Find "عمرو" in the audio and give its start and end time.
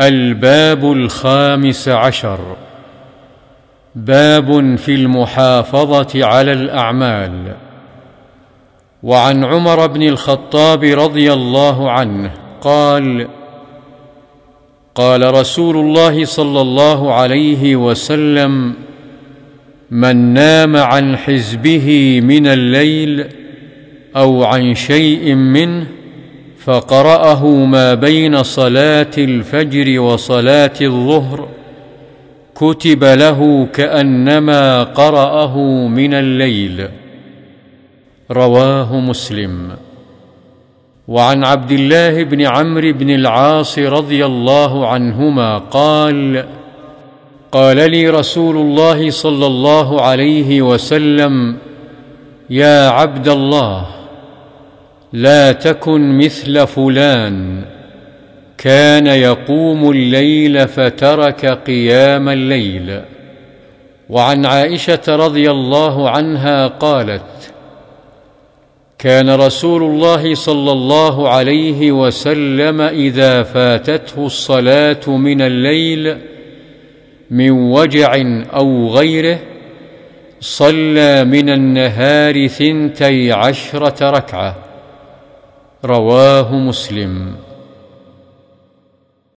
42.40-42.92